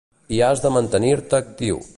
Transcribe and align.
I 0.37 0.41
has 0.47 0.63
de 0.63 0.71
mantenir-te 0.79 1.41
actiu. 1.43 1.83